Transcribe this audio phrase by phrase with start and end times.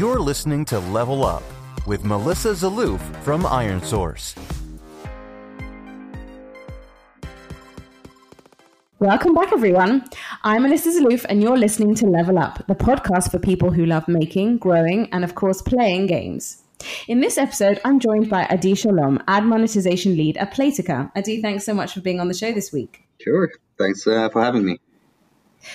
[0.00, 1.42] You're listening to Level Up
[1.86, 4.34] with Melissa Zaloof from ironSource.
[8.98, 10.06] Welcome back, everyone.
[10.42, 14.08] I'm Melissa Zaloof, and you're listening to Level Up, the podcast for people who love
[14.08, 16.62] making, growing, and of course, playing games.
[17.06, 21.12] In this episode, I'm joined by Adi Shalom, ad monetization lead at Playtika.
[21.14, 23.04] Adi, thanks so much for being on the show this week.
[23.20, 23.52] Sure.
[23.76, 24.78] Thanks uh, for having me.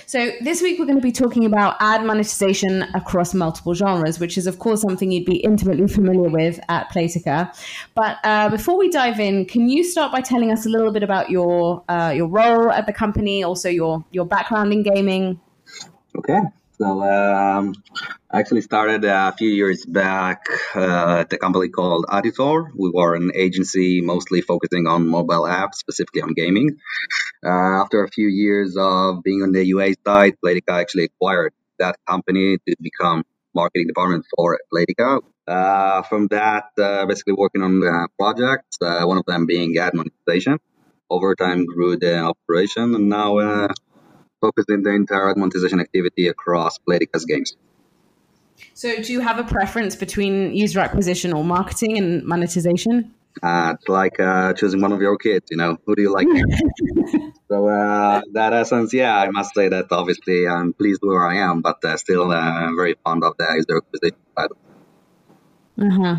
[0.06, 4.38] So, this week we're going to be talking about ad monetization across multiple genres, which
[4.38, 7.56] is, of course, something you'd be intimately familiar with at Playtika.
[7.94, 11.04] But uh, before we dive in, can you start by telling us a little bit
[11.04, 15.40] about your uh, your role at the company, also your your background in gaming?
[16.18, 16.40] Okay.
[16.78, 17.74] So um,
[18.30, 22.72] I actually started a few years back uh, at a company called Auditor.
[22.76, 26.78] We were an agency mostly focusing on mobile apps, specifically on gaming.
[27.46, 31.96] Uh, after a few years of being on the UA side, Playtika actually acquired that
[32.08, 33.24] company to become
[33.54, 35.22] marketing department for Playtika.
[35.48, 40.60] Uh, from that, uh, basically working on projects, uh, one of them being ad monetization.
[41.10, 43.68] Over time grew the operation and now uh,
[44.46, 47.56] focusing the entire monetization activity across Playtika's games.
[48.74, 53.14] So, do you have a preference between user acquisition or marketing and monetization?
[53.44, 56.28] Uh, it's like uh, choosing one of your kids, you know, who do you like?
[57.50, 61.62] so, uh, that essence, yeah, I must say that obviously I'm pleased where I am,
[61.62, 64.50] but uh, still uh, very fond of the user acquisition side.
[65.78, 66.18] Uh-huh.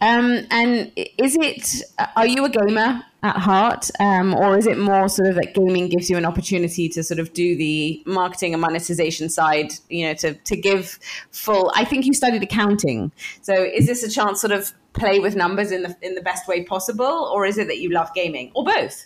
[0.00, 1.82] Um, and is it,
[2.16, 3.90] are you a gamer at heart?
[4.00, 7.20] Um, or is it more sort of that gaming gives you an opportunity to sort
[7.20, 10.98] of do the marketing and monetization side, you know, to, to give
[11.30, 13.12] full, I think you studied accounting.
[13.42, 16.48] So is this a chance sort of play with numbers in the, in the best
[16.48, 17.30] way possible?
[17.32, 19.02] Or is it that you love gaming or both?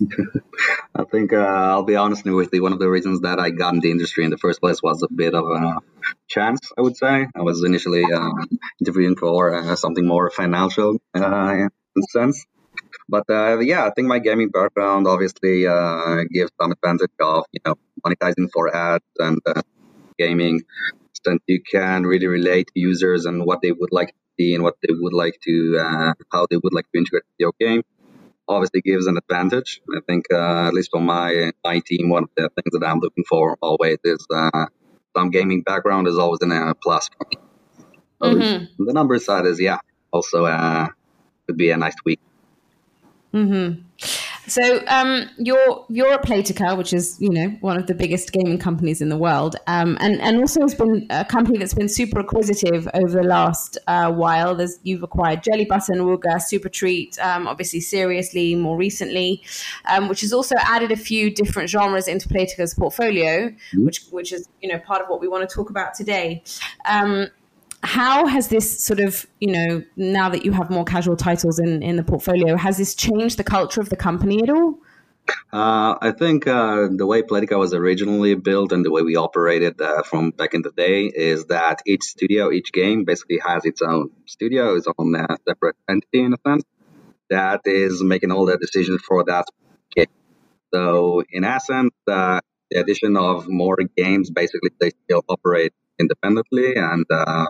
[0.94, 2.62] I think uh, I'll be honest with you.
[2.62, 5.02] One of the reasons that I got in the industry in the first place was
[5.02, 5.80] a bit of a
[6.28, 7.26] chance, I would say.
[7.34, 8.30] I was initially uh,
[8.80, 12.44] interviewing for uh, something more financial uh, in sense.
[13.08, 17.60] But uh, yeah, I think my gaming background obviously uh, gives some advantage of you
[17.64, 17.74] know
[18.04, 19.40] monetizing for ads and
[20.18, 20.62] gaming.
[21.24, 24.92] Since you can really relate to users and what they would like and what they
[24.92, 27.82] would like to, how they would like to integrate your game
[28.48, 29.80] obviously gives an advantage.
[29.94, 32.98] I think, uh, at least for my my team, one of the things that I'm
[32.98, 34.66] looking for always is uh,
[35.16, 37.36] some gaming background is always in a plus for me.
[38.22, 38.84] Mm-hmm.
[38.84, 39.78] The number side is yeah,
[40.12, 40.88] also uh,
[41.46, 42.20] could be a nice tweak.
[43.34, 43.82] Mm-hmm.
[44.46, 48.58] So um, you're you're at Playtika, which is you know one of the biggest gaming
[48.58, 52.20] companies in the world, um, and and also has been a company that's been super
[52.20, 54.54] acquisitive over the last uh, while.
[54.54, 59.42] There's you've acquired Jelly Button, Wooga, Supertreat, um, obviously Seriously more recently,
[59.88, 63.84] um, which has also added a few different genres into Playtika's portfolio, mm-hmm.
[63.84, 66.42] which which is you know part of what we want to talk about today.
[67.82, 71.82] How has this sort of you know now that you have more casual titles in
[71.82, 74.78] in the portfolio has this changed the culture of the company at all
[75.52, 79.80] uh, I think uh, the way Playtika was originally built and the way we operated
[79.80, 83.82] uh, from back in the day is that each studio, each game basically has its
[83.82, 86.64] own studio, its own uh, separate entity in a sense
[87.30, 89.44] that is making all the decisions for that
[89.94, 90.06] game.
[90.74, 95.72] So, in essence, uh, the addition of more games basically they still operate
[96.04, 96.68] independently.
[96.76, 97.46] And uh,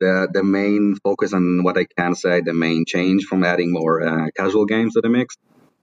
[0.00, 3.96] the the main focus on what I can say, the main change from adding more
[4.10, 5.36] uh, casual games to the mix,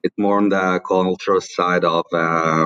[0.04, 2.66] it's more on the cultural side of uh,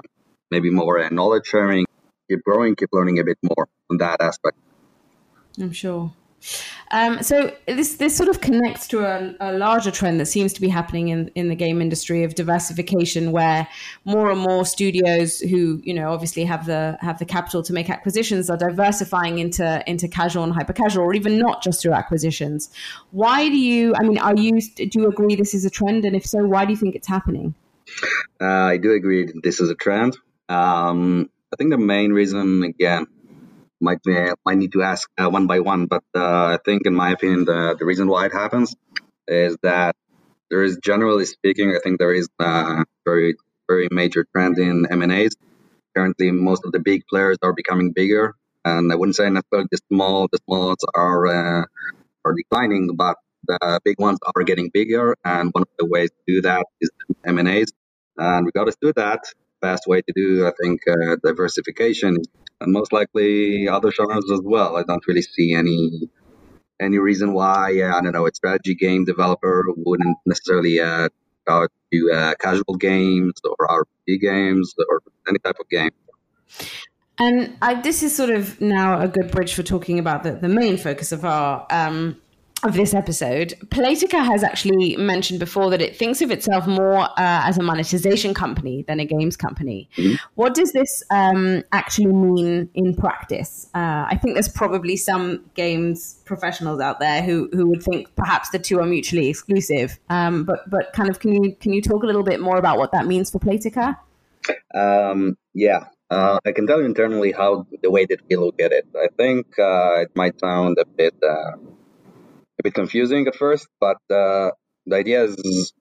[0.52, 1.86] maybe more uh, knowledge sharing,
[2.30, 4.58] keep growing, keep learning a bit more on that aspect.
[5.60, 6.12] I'm sure.
[6.92, 10.62] Um, so this this sort of connects to a, a, larger trend that seems to
[10.62, 13.68] be happening in, in the game industry of diversification, where
[14.06, 17.90] more and more studios who you know obviously have the have the capital to make
[17.90, 22.70] acquisitions are diversifying into into casual and hyper casual, or even not just through acquisitions.
[23.12, 23.94] Why do you?
[23.96, 26.66] I mean, are you do you agree this is a trend, and if so, why
[26.66, 27.56] do you think it's happening?
[28.40, 30.18] Uh, I do agree this is a trend.
[30.50, 33.08] Um, I think the main reason, again,
[33.82, 34.00] might
[34.46, 35.88] might need to ask uh, one by one.
[35.88, 38.76] But uh, I think, in my opinion, the, the reason why it happens
[39.28, 39.96] is that
[40.50, 43.36] there is, generally speaking, I think there is a very
[43.68, 45.36] very major trend in M and A's.
[45.96, 49.80] Currently, most of the big players are becoming bigger, and I wouldn't say necessarily the
[49.90, 51.66] small the smalls are uh,
[52.26, 53.18] are declining, but
[53.48, 55.16] the big ones are getting bigger.
[55.24, 56.90] And one of the ways to do that is
[57.26, 57.72] M and A's.
[58.18, 59.24] And regardless to do that,
[59.70, 62.18] best way to do, I think, uh, diversification
[62.62, 64.78] and most likely other genres as well.
[64.78, 66.10] I don't really see any
[66.82, 71.08] any reason why uh, I don't know a strategy game developer wouldn't necessarily uh,
[71.48, 75.92] go to uh, casual games or RPG games or any type of game.
[77.18, 80.50] And I, this is sort of now a good bridge for talking about the, the
[80.50, 82.18] main focus of our um,
[82.66, 87.08] of this episode, Playtika has actually mentioned before that it thinks of itself more uh,
[87.18, 89.90] as a monetization company than a games company.
[89.98, 90.16] Mm-hmm.
[90.36, 93.70] What does this um, actually mean in practice?
[93.76, 98.50] Uh, I think there's probably some games professionals out there who, who would think perhaps
[98.50, 100.00] the two are mutually exclusive.
[100.10, 102.78] Um, but but kind of can you can you talk a little bit more about
[102.78, 103.98] what that means for Playtika?
[104.74, 108.72] Um, yeah, uh, I can tell you internally how the way that we look at
[108.72, 108.88] it.
[108.96, 111.58] I think uh, it might sound a bit uh,
[112.60, 114.52] a bit confusing at first, but uh,
[114.86, 115.36] the idea is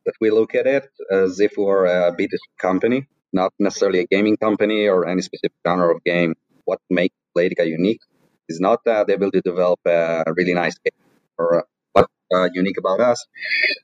[0.06, 4.36] that we look at it as if we're a B2C company, not necessarily a gaming
[4.36, 6.34] company or any specific genre of game.
[6.64, 8.00] What makes Playtika unique
[8.48, 10.98] is not uh, the ability to develop a really nice game
[11.38, 13.26] or what's uh, unique about us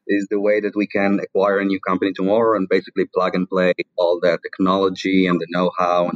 [0.06, 3.48] is the way that we can acquire a new company tomorrow and basically plug and
[3.48, 6.10] play all the technology and the know-how.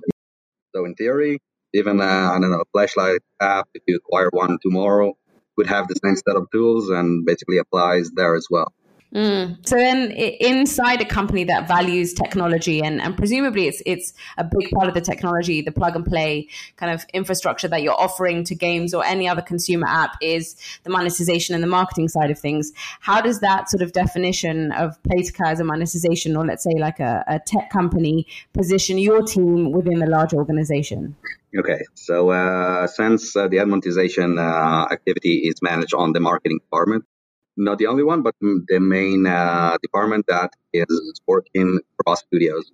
[0.75, 1.41] So in theory,
[1.73, 5.15] even uh, I don't know, a flashlight app, if you acquire one tomorrow,
[5.57, 8.73] would have the same set of tools and basically applies there as well.
[9.15, 9.65] Mm.
[9.65, 14.71] So then, inside a company that values technology, and, and presumably it's it's a big
[14.71, 18.57] part of the technology, the plug and play kind of infrastructure that you're offering to
[18.57, 22.73] games or any other consumer app is the monetization and the marketing side of things.
[23.01, 26.99] How does that sort of definition of Playtika as a monetization, or let's say like
[26.99, 31.15] a, a tech company, position your team within a large organization?
[31.57, 37.05] Okay, so uh, since uh, the monetization uh, activity is managed on the marketing department,
[37.57, 42.71] not the only one, but the main uh, department that is working across studios.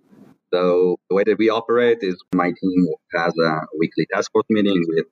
[0.52, 4.84] So the way that we operate is my team has a weekly task force meeting
[4.88, 5.06] with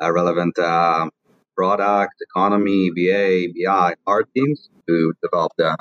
[0.00, 1.10] a relevant uh,
[1.56, 5.76] product, economy, VA, BI, art teams to develop the,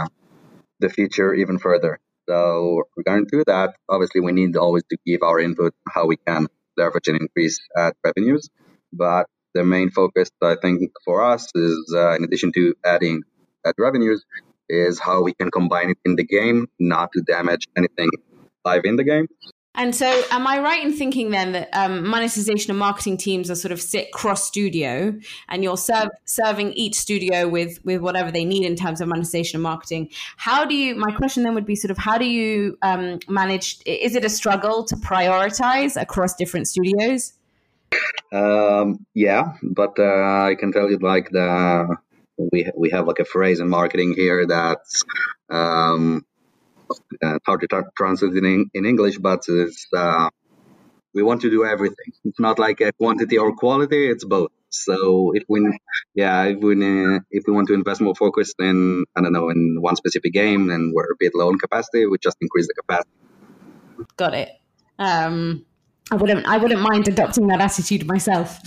[0.80, 2.00] the feature even further.
[2.28, 6.48] So regarding to that, obviously we need always to give our input how we can
[6.78, 8.50] leverage and increase ad revenues.
[8.92, 13.24] But the main focus, I think, for us is, uh, in addition to adding
[13.66, 14.24] ad revenues,
[14.70, 18.10] is how we can combine it in the game, not to damage anything
[18.64, 19.28] live in the game.
[19.78, 23.56] And so, am I right in thinking then that um, monetization and marketing teams are
[23.56, 25.14] sort of sit cross studio,
[25.50, 29.64] and you're serving each studio with with whatever they need in terms of monetization and
[29.64, 30.10] marketing?
[30.38, 30.96] How do you?
[30.96, 33.80] My question then would be sort of how do you um, manage?
[33.86, 37.34] Is it a struggle to prioritize across different studios?
[38.32, 41.96] Um, yeah, but uh, I can tell you like the
[42.38, 45.04] we we have like a phrase in marketing here that's
[45.50, 46.26] um,
[47.24, 50.30] uh, hard to translate in, in English, but it's uh,
[51.14, 52.12] we want to do everything.
[52.26, 54.52] It's not like a quantity or quality; it's both.
[54.70, 55.80] So if we,
[56.14, 56.74] yeah, if we
[57.32, 60.70] if we want to invest more focus in I don't know in one specific game
[60.70, 63.10] and we're a bit low in capacity, we just increase the capacity.
[64.18, 64.50] Got it.
[65.00, 65.66] Um,
[66.12, 68.60] I wouldn't I wouldn't mind adopting that attitude myself.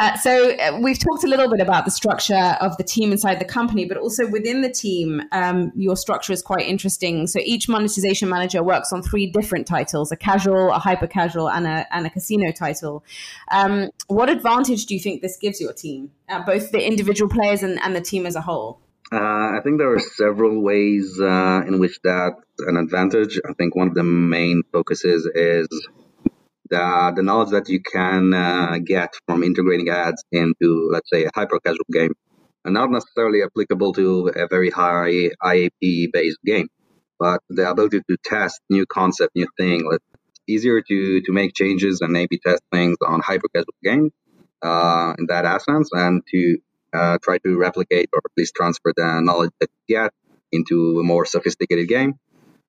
[0.00, 3.40] Uh, so uh, we've talked a little bit about the structure of the team inside
[3.40, 7.26] the company, but also within the team, um, your structure is quite interesting.
[7.26, 11.66] So each monetization manager works on three different titles: a casual, a hyper casual, and
[11.66, 13.04] a and a casino title.
[13.50, 17.64] Um, what advantage do you think this gives your team, uh, both the individual players
[17.64, 18.80] and, and the team as a whole?
[19.10, 23.40] Uh, I think there are several ways uh, in which that an advantage.
[23.48, 25.66] I think one of the main focuses is
[26.70, 31.30] the, the knowledge that you can uh, get from integrating ads into, let's say, a
[31.34, 32.12] hyper casual game,
[32.64, 36.68] are not necessarily applicable to a very high IAP based game,
[37.18, 39.88] but the ability to test new concept, new thing.
[39.92, 40.04] It's
[40.46, 44.12] easier to, to make changes and maybe test things on hyper casual games
[44.62, 46.58] uh, in that essence and to
[46.92, 50.12] uh, try to replicate or at least transfer the knowledge that you get
[50.52, 52.14] into a more sophisticated game.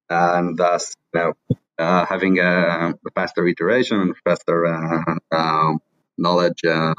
[0.09, 1.33] And thus, you know,
[1.79, 5.79] uh, having a, a, faster iteration, and faster uh, um,
[6.17, 6.93] knowledge uh,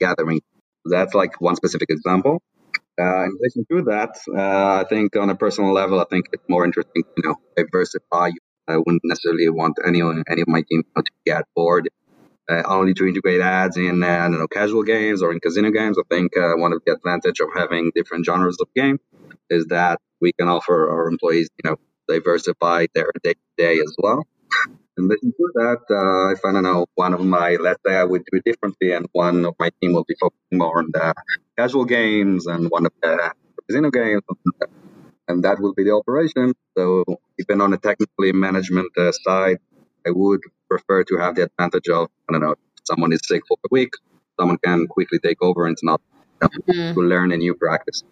[0.00, 0.40] gathering.
[0.84, 2.42] That's like one specific example.
[2.98, 6.48] Uh, in addition to that, uh, I think on a personal level, I think it's
[6.48, 8.30] more interesting to you know diversify.
[8.68, 11.88] I wouldn't necessarily want any any of my team to get bored
[12.48, 15.70] uh, only to integrate ads in uh, I don't know casual games or in casino
[15.70, 15.98] games.
[15.98, 18.98] I think uh, one of the advantage of having different genres of game
[19.50, 21.76] is that we can offer our employees you know
[22.08, 24.26] diversify their day to day as well.
[24.96, 28.04] And to do that, uh, if I don't know, one of my, let's say I
[28.04, 31.14] would do it differently, and one of my team will be focusing more on the
[31.58, 33.32] casual games, and one of the
[33.68, 34.22] casino games,
[35.28, 36.54] and that will be the operation.
[36.76, 37.04] So,
[37.38, 39.58] even on the technically management uh, side,
[40.06, 43.58] I would prefer to have the advantage of, I don't know, someone is sick for
[43.64, 43.92] a week,
[44.38, 46.00] someone can quickly take over and it's not
[46.42, 46.94] you know, mm.
[46.94, 48.02] to learn a new practice.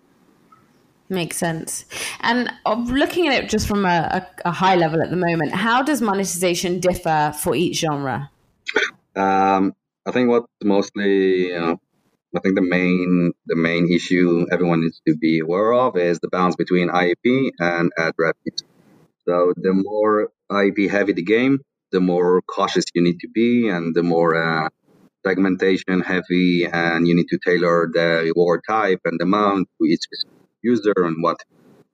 [1.08, 1.84] Makes sense.
[2.20, 5.82] And looking at it just from a, a, a, high level at the moment, how
[5.82, 8.30] does monetization differ for each genre?
[9.14, 9.75] Um,
[10.06, 11.76] I think what mostly, uh,
[12.34, 16.28] I think the main the main issue everyone needs to be aware of is the
[16.28, 18.56] balance between IAP and ad revenue.
[19.28, 21.61] So the more IAP heavy the game,
[21.92, 24.68] the more cautious you need to be, and the more uh,
[25.25, 30.04] segmentation heavy, and you need to tailor the reward type and the amount to each
[30.64, 31.38] user and what.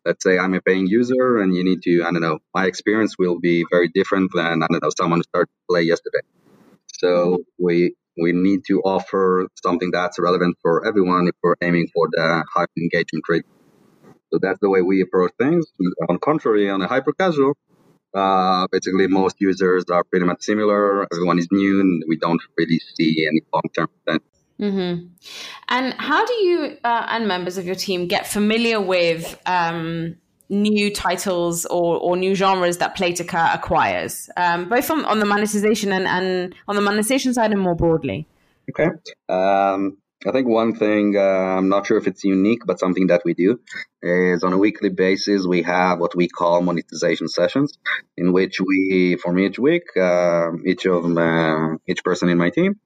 [0.07, 2.03] Let's say I'm a paying user, and you need to.
[2.03, 2.39] I don't know.
[2.55, 5.83] My experience will be very different than I don't know someone who started to play
[5.83, 6.25] yesterday.
[7.01, 12.09] So we we need to offer something that's relevant for everyone if we're aiming for
[12.13, 13.45] the high engagement rate.
[14.33, 15.67] So that's the way we approach things.
[16.09, 17.55] On contrary, on a hyper casual,
[18.15, 21.07] uh, basically most users are pretty much similar.
[21.13, 24.30] Everyone is new, and we don't really see any long term potential.
[24.61, 25.07] Mm-hmm.
[25.69, 30.17] And how do you uh, and members of your team get familiar with um,
[30.51, 35.93] new titles or, or new genres that Playtika acquires, um, both on, on the monetization
[35.93, 38.27] and, and on the monetization side and more broadly?
[38.71, 38.91] Okay.
[39.29, 39.97] Um,
[40.27, 43.33] I think one thing, uh, I'm not sure if it's unique, but something that we
[43.33, 43.59] do
[44.03, 47.79] is on a weekly basis, we have what we call monetization sessions,
[48.19, 51.07] in which we, from each week, uh, each of
[51.87, 52.79] each person in my team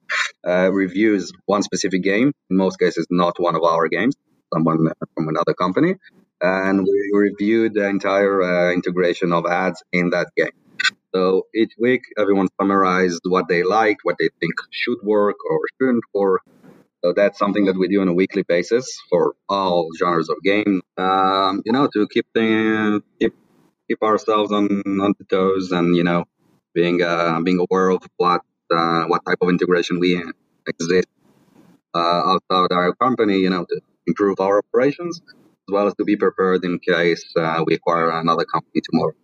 [0.46, 2.32] uh, reviews one specific game.
[2.50, 4.14] In most cases, not one of our games,
[4.52, 5.96] someone from another company,
[6.40, 10.54] and we review the entire uh, integration of ads in that game.
[11.14, 16.04] So each week, everyone summarized what they liked, what they think should work or shouldn't
[16.12, 16.42] work.
[17.04, 20.80] So that's something that we do on a weekly basis for all genres of game.
[20.96, 23.34] Um, you know, to keep the keep
[23.88, 24.66] keep ourselves on
[25.04, 26.24] on the toes and you know
[26.74, 28.40] being uh, being aware of what
[28.74, 30.24] uh, what type of integration we
[30.66, 31.08] exist
[31.94, 33.38] uh, outside our company.
[33.38, 37.64] You know, to improve our operations as well as to be prepared in case uh,
[37.66, 39.14] we acquire another company tomorrow.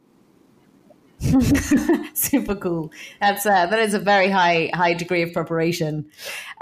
[2.15, 2.93] Super cool.
[3.21, 6.07] That's uh, that is a very high high degree of preparation.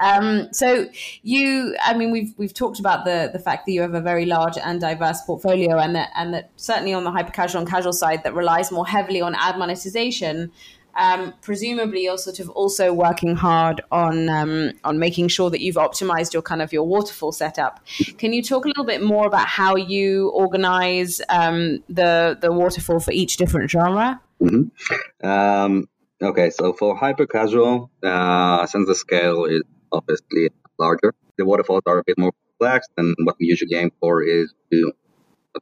[0.01, 0.87] Um, so
[1.23, 4.27] you, I mean, we've we've talked about the the fact that you have a very
[4.27, 7.93] large and diverse portfolio, and that and that certainly on the hyper casual and casual
[7.93, 10.51] side that relies more heavily on ad monetization
[10.99, 15.77] um, presumably you're sort of also working hard on um, on making sure that you've
[15.77, 17.81] optimized your kind of your waterfall setup.
[18.19, 23.01] Can you talk a little bit more about how you organize um, the the waterfall
[23.01, 24.21] for each different genre?
[24.41, 25.27] Mm-hmm.
[25.29, 25.89] Um,
[26.23, 31.99] okay, so for hyper casual, uh, since the scale is obviously larger, the waterfalls are
[31.99, 34.93] a bit more complex, and what we usually aim for is to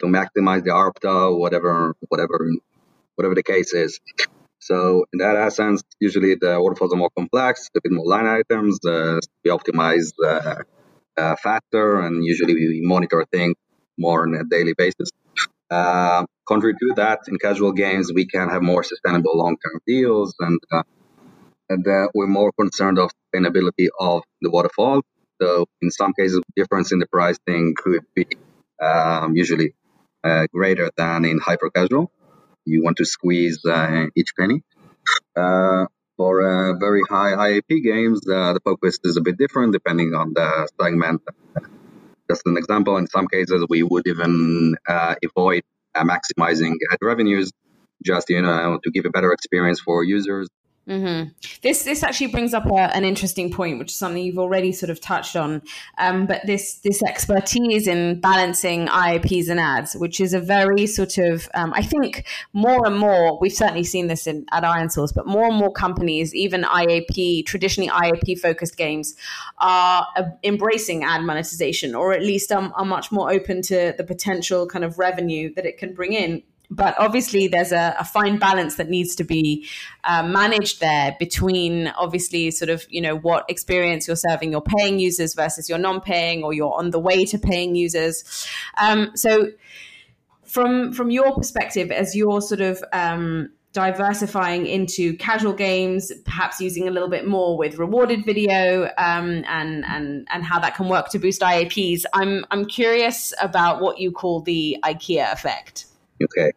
[0.00, 2.50] to maximize the ARPDAU, whatever whatever
[3.14, 3.98] whatever the case is.
[4.58, 8.78] So in that essence, usually the waterfalls are more complex, a bit more line items.
[8.84, 10.56] Uh, we optimize uh,
[11.16, 13.54] uh, faster, and usually we monitor things
[13.96, 15.10] more on a daily basis.
[15.70, 20.60] Uh, contrary to that, in casual games, we can have more sustainable long-term deals, and
[20.72, 20.82] uh,
[21.68, 25.02] and uh, we're more concerned of sustainability of the waterfall.
[25.42, 28.26] So in some cases, difference in the pricing could be
[28.82, 29.74] um, usually
[30.52, 32.10] greater than in hyper casual
[32.66, 34.62] you want to squeeze uh, each penny.
[35.36, 40.32] Uh, for uh, very high IAP games, the focus is a bit different depending on
[40.34, 41.22] the segment.
[42.30, 45.62] Just an example, in some cases, we would even uh, avoid
[45.94, 47.52] uh, maximizing ad revenues
[48.04, 50.48] just you know to give a better experience for users
[50.88, 51.30] Mm-hmm.
[51.62, 54.88] This this actually brings up a, an interesting point, which is something you've already sort
[54.88, 55.62] of touched on.
[55.98, 61.18] Um, but this this expertise in balancing IAPs and ads, which is a very sort
[61.18, 65.26] of um, I think more and more we've certainly seen this in at ironSource, but
[65.26, 69.16] more and more companies, even IAP traditionally IAP focused games,
[69.58, 74.04] are uh, embracing ad monetization, or at least um, are much more open to the
[74.04, 78.38] potential kind of revenue that it can bring in but obviously there's a, a, fine
[78.38, 79.66] balance that needs to be
[80.04, 84.98] uh, managed there between obviously sort of you know what experience you're serving your paying
[84.98, 88.46] users versus your non-paying or you're on the way to paying users
[88.80, 89.48] um, so
[90.44, 96.88] from from your perspective as you're sort of um, diversifying into casual games, perhaps using
[96.88, 101.10] a little bit more with rewarded video, um, and and and how that can work
[101.10, 102.04] to boost IAPs.
[102.14, 105.84] I'm I'm curious about what you call the IKEA effect.
[106.22, 106.52] Okay.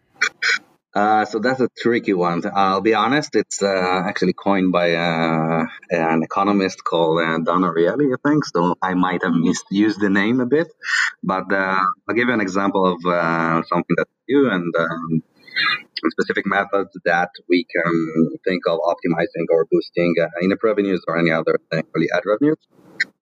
[0.96, 2.42] Uh, so that's a tricky one.
[2.52, 8.12] I'll be honest, it's uh, actually coined by uh, an economist called uh, Dan Ariely,
[8.12, 8.44] I think.
[8.46, 10.68] So I might have misused the name a bit.
[11.24, 15.24] But uh, I'll give you an example of uh, something that we do and um,
[16.10, 21.60] specific methods that we can think of optimizing or boosting in-app revenues or any other
[21.72, 22.58] thing, really ad revenues.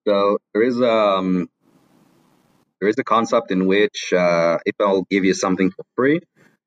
[0.07, 1.49] So there is um,
[2.79, 6.19] there is a concept in which uh, if I'll give you something for free,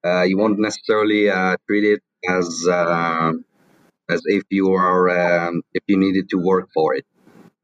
[0.05, 3.33] uh, you won't necessarily uh, treat it as uh,
[4.11, 7.07] as if you are um, if you needed to work for it.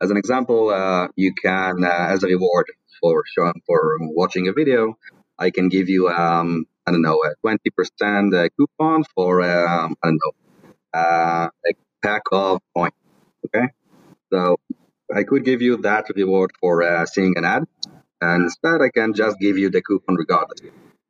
[0.03, 2.67] As an example, uh, you can uh, as a reward
[3.01, 4.99] for showing for watching a video,
[5.39, 9.97] I can give you um, I don't know a twenty percent uh, coupon for um,
[10.03, 10.33] I don't know
[10.95, 11.51] a
[12.03, 12.97] pack of points.
[13.47, 13.67] Okay,
[14.33, 14.59] so
[15.15, 17.65] I could give you that reward for seeing an ad,
[18.21, 20.61] and instead I can just give you the coupon regardless.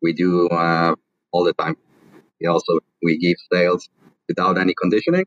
[0.02, 0.94] We do uh,
[1.32, 1.76] all the time.
[2.40, 3.88] We also we give sales
[4.28, 5.26] without any conditioning,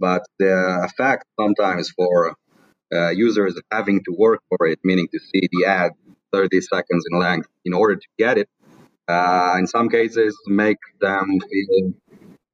[0.00, 2.34] but the effect sometimes for
[2.94, 5.92] uh, users having to work for it, meaning to see the ad
[6.32, 8.48] 30 seconds in length in order to get it,
[9.08, 11.92] uh, in some cases make them feel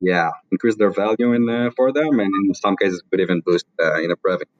[0.00, 3.66] yeah increase their value in uh, for them and in some cases could even boost
[3.82, 4.54] uh, in a revenue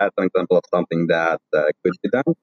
[0.00, 2.34] that's an example of something that uh, could be done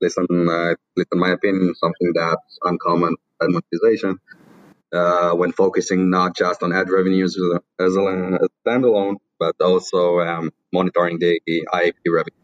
[0.00, 4.18] least, in, uh, in my opinion something that's uncommon at monetization
[4.92, 7.38] uh, when focusing not just on ad revenues
[7.78, 12.42] as a, standalone but also um, monitoring the IAP revenue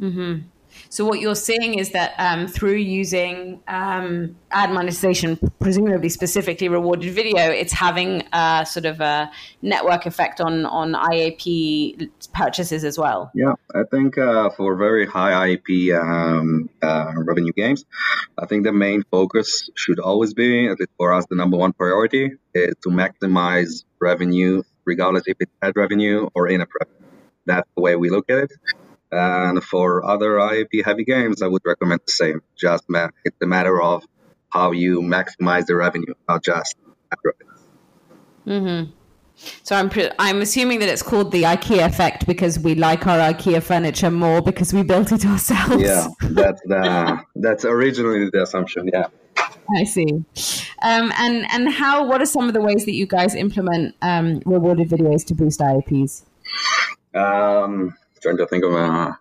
[0.00, 0.48] mm-hmm.
[0.92, 7.14] So what you're seeing is that um, through using um, ad monetization, presumably specifically rewarded
[7.14, 9.30] video, it's having a sort of a
[9.62, 13.30] network effect on on IAP purchases as well.
[13.34, 17.86] Yeah, I think uh, for very high IAP um, uh, revenue games,
[18.36, 21.72] I think the main focus should always be, at least for us, the number one
[21.72, 27.08] priority is to maximize revenue, regardless if it's ad revenue or in-app revenue.
[27.46, 28.52] That's the way we look at it.
[29.12, 32.40] And for other IAP heavy games, I would recommend the same.
[32.56, 34.04] Just ma- it's a matter of
[34.48, 36.76] how you maximize the revenue, not just.
[38.46, 38.90] Mm-hmm.
[39.62, 43.18] So I'm pre- I'm assuming that it's called the IKEA effect because we like our
[43.18, 45.82] IKEA furniture more because we built it ourselves.
[45.82, 48.88] Yeah, that's the that's originally the assumption.
[48.92, 49.06] Yeah.
[49.76, 50.24] I see.
[50.82, 52.06] Um, and and how?
[52.06, 55.60] What are some of the ways that you guys implement um, rewarded videos to boost
[55.60, 56.24] IAPs?
[57.14, 59.18] Um, trying to think of a,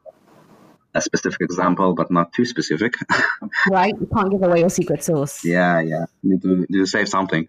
[0.93, 2.93] a specific example, but not too specific.
[3.69, 5.43] right, you can't give away your secret sauce.
[5.43, 7.47] Yeah, yeah, need to, need to save something.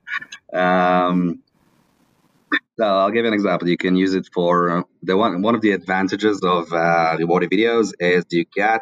[0.53, 1.43] Um,
[2.79, 3.69] so I'll give you an example.
[3.69, 5.43] You can use it for uh, the one.
[5.43, 8.81] One of the advantages of uh, rewarded videos is you get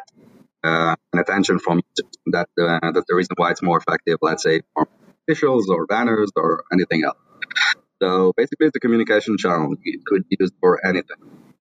[0.63, 2.17] uh, an attention from users.
[2.27, 4.17] That uh, that's the reason why it's more effective.
[4.21, 4.87] Let's say for
[5.29, 7.17] interstitials or banners or anything else.
[8.01, 9.75] So basically, it's a communication channel.
[9.83, 11.17] It could be used for anything.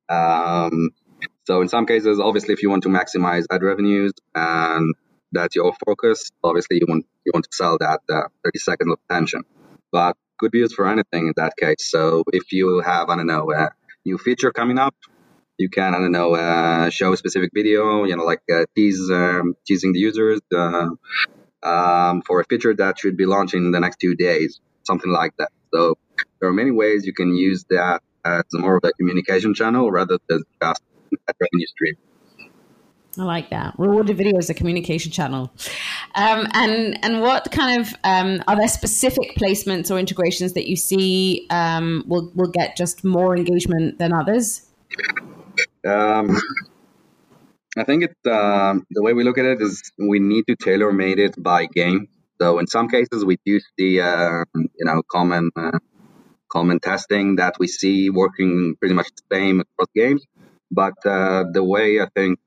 [0.09, 0.91] Um,
[1.51, 4.95] so in some cases, obviously, if you want to maximize ad revenues and
[5.33, 8.99] that's your focus, obviously you want you want to sell that uh, 30 seconds of
[9.11, 9.43] attention.
[9.91, 11.91] But could be used for anything in that case.
[11.91, 13.71] So if you have I don't know a
[14.05, 14.95] new feature coming up,
[15.59, 19.11] you can I don't know uh, show a specific video, you know, like uh, tease
[19.11, 20.91] um, teasing the users uh,
[21.65, 25.33] um, for a feature that should be launching in the next two days, something like
[25.39, 25.51] that.
[25.75, 25.99] So
[26.41, 30.19] there are many ways you can use that as more of a communication channel rather
[30.29, 30.83] than just
[31.27, 31.97] revenue stream.
[33.19, 33.75] I like that.
[33.77, 35.53] Rewarded video is a communication channel.
[36.15, 40.77] Um, and and what kind of um, are there specific placements or integrations that you
[40.77, 44.67] see um, will will get just more engagement than others?
[45.87, 46.37] Um,
[47.77, 50.93] I think it um, the way we look at it is we need to tailor
[50.93, 52.09] made it by game.
[52.41, 55.79] So in some cases we do see uh, you know common uh,
[56.51, 60.25] common testing that we see working pretty much the same across games.
[60.71, 62.39] But uh, the way I think,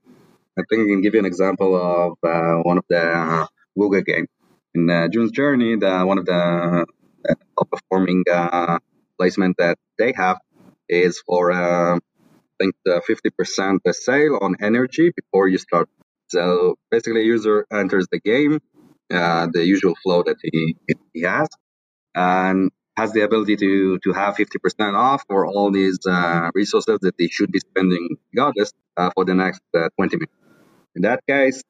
[0.58, 4.06] I think I can give you an example of uh, one of the uh, Wooga
[4.06, 4.30] games.
[4.76, 6.86] In uh, June's Journey, the, one of the
[7.30, 8.80] uh, performing uh,
[9.20, 10.38] placement that they have
[10.90, 12.00] is for, uh, I
[12.60, 15.90] think, the 50% the sale on energy before you start.
[16.30, 18.60] So basically, user enters the game,
[19.10, 20.76] the usual flow that he,
[21.14, 21.50] he has,
[22.16, 27.18] and has the ability to to have 50% off for all these uh, resources that
[27.18, 30.34] they should be spending regardless uh, for the next uh, 20 minutes.
[30.96, 31.64] In that case,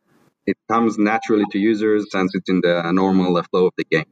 [0.46, 4.06] it comes naturally to users since it's in the normal flow of the game.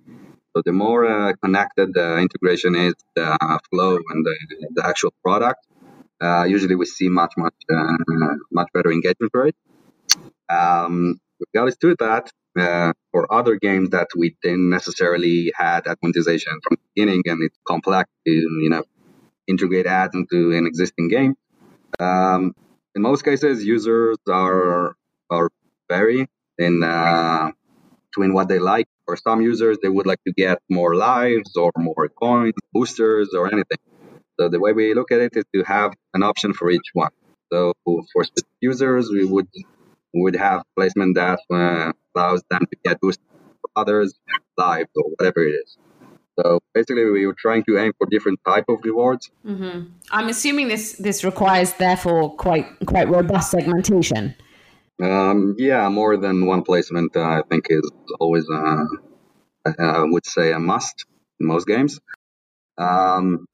[0.55, 4.35] So the more uh, connected the integration is, the flow and the,
[4.75, 5.65] the actual product,
[6.21, 7.97] uh, usually we see much much uh,
[8.51, 9.55] much better engagement rate.
[10.49, 16.53] Um, regardless to that, uh, for other games that we didn't necessarily had ad monetization
[16.63, 18.83] from beginning, and it's complex to you know
[19.47, 21.35] integrate ads into an existing game.
[21.99, 22.53] Um,
[22.95, 24.95] in most cases, users are
[25.29, 25.49] are
[25.89, 26.27] vary
[26.57, 27.51] in uh,
[28.11, 28.87] between what they like.
[29.05, 33.47] For some users, they would like to get more lives or more coins, boosters, or
[33.47, 33.79] anything.
[34.39, 37.11] So the way we look at it is to have an option for each one.
[37.53, 38.23] So for
[38.61, 39.47] users, we would
[40.13, 43.23] would have placement that uh, allows them to get boosters,
[43.75, 44.13] others,
[44.57, 45.77] live or whatever it is.
[46.43, 49.29] So basically, we were trying to aim for different type of rewards.
[49.45, 49.91] Mm-hmm.
[50.11, 54.35] I'm assuming this this requires therefore quite quite robust segmentation.
[55.01, 58.85] Um, yeah, more than one placement, uh, I think, is always, uh,
[59.65, 61.05] I would say, a must
[61.39, 61.99] in most games.
[62.77, 63.45] Um,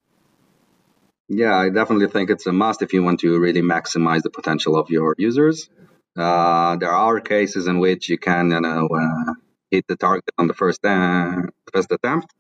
[1.30, 4.78] yeah, I definitely think it's a must if you want to really maximize the potential
[4.78, 5.70] of your users.
[6.18, 9.34] Uh, there are cases in which you can, you know, uh,
[9.72, 12.34] hit the target on the first uh, first attempt,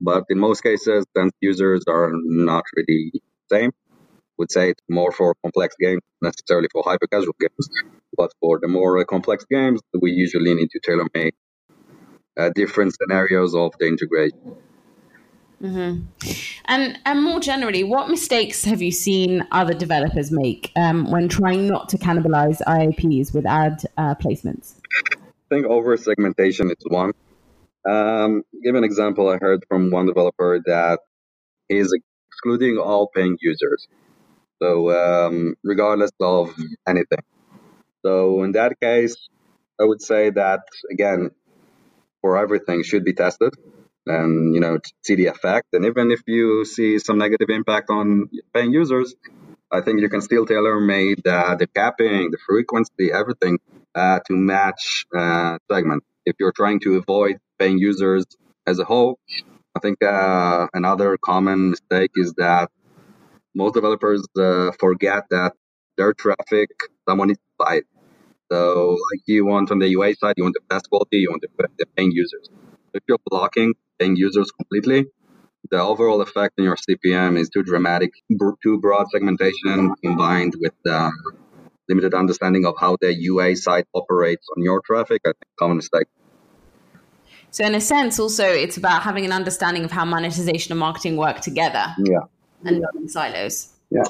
[0.00, 3.72] but in most cases, then users are not really the same.
[4.38, 7.68] Would say it's more for complex games, necessarily for hyper casual games.
[8.16, 11.34] But for the more complex games, we usually need to tailor make
[12.38, 14.56] uh, different scenarios of the integration.
[15.62, 16.04] Mm-hmm.
[16.66, 21.66] And and more generally, what mistakes have you seen other developers make um, when trying
[21.66, 24.74] not to cannibalize IAPs with ad uh, placements?
[24.84, 27.12] I think over segmentation is one.
[27.88, 29.28] Um, give an example.
[29.28, 31.00] I heard from one developer that
[31.68, 31.92] he's
[32.30, 33.88] excluding all paying users,
[34.62, 36.54] so um, regardless of
[36.88, 37.20] anything.
[38.04, 39.16] So in that case,
[39.80, 41.30] I would say that again,
[42.22, 43.54] for everything should be tested
[44.06, 45.68] and you know see the effect.
[45.72, 49.14] And even if you see some negative impact on paying users,
[49.72, 53.58] I think you can still tailor made uh, the capping, the frequency, everything
[53.94, 56.04] uh, to match uh, segment.
[56.26, 58.26] If you're trying to avoid paying users
[58.66, 59.18] as a whole,
[59.76, 62.70] I think uh, another common mistake is that
[63.54, 65.52] most developers uh, forget that
[65.96, 66.70] their traffic
[67.08, 67.86] someone needs to buy it.
[68.52, 71.42] So, like you want on the UA side, you want the best quality, you want
[71.42, 72.48] the, paying users.
[72.94, 75.06] If you're blocking paying users completely,
[75.70, 78.12] the overall effect on your CPM is too dramatic,
[78.62, 81.12] too broad segmentation combined with the
[81.88, 85.22] limited understanding of how the UA side operates on your traffic.
[85.26, 86.06] I think common mistake.
[87.56, 91.16] So, in a sense, also it's about having an understanding of how monetization and marketing
[91.16, 91.86] work together.
[91.96, 92.18] Yeah.
[92.62, 93.70] And not in silos.
[93.88, 94.02] Yeah.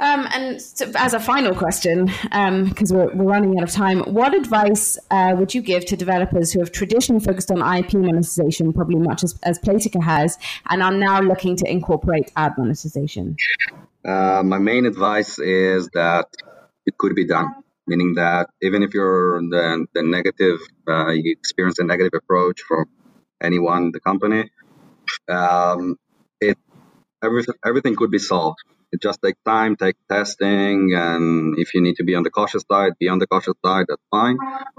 [0.00, 4.00] Um, and so as a final question, because um, we're, we're, running out of time,
[4.00, 8.74] what advice uh, would you give to developers who have traditionally focused on IP monetization,
[8.74, 10.36] probably much as, as Playtika has,
[10.68, 13.34] and are now looking to incorporate ad monetization?
[14.04, 16.26] Uh, my main advice is that
[16.84, 17.48] it could be done,
[17.86, 22.86] meaning that even if you're the, the negative, uh, you experience a negative approach from
[23.42, 24.50] anyone in the company,
[25.28, 25.96] um,
[26.40, 26.58] it
[27.24, 28.58] everything, everything could be solved
[28.92, 32.64] it just takes time, take testing, and if you need to be on the cautious
[32.70, 33.86] side, be on the cautious side.
[33.88, 34.38] That's fine.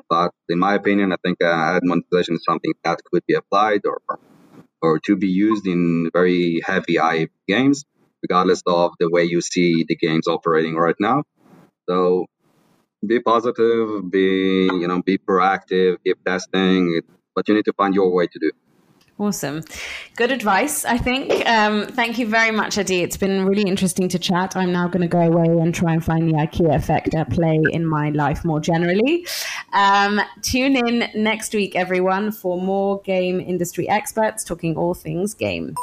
[0.09, 3.81] But in my opinion, I think uh, ad monetization is something that could be applied
[3.85, 3.99] or
[4.81, 7.85] or to be used in very heavy eye games,
[8.23, 11.23] regardless of the way you see the games operating right now.
[11.89, 12.27] So
[13.07, 17.01] be positive, be you know, be proactive, keep testing,
[17.35, 18.51] but you need to find your way to do.
[19.17, 19.63] Awesome.
[20.17, 21.47] Good advice, I think.
[21.47, 23.01] Um, thank you very much, Adi.
[23.01, 24.57] It's been really interesting to chat.
[24.57, 27.61] I'm now going to go away and try and find the IKEA effect at play
[27.71, 29.25] in my life more generally.
[29.71, 35.75] Um, tune in next week, everyone, for more game industry experts talking all things game.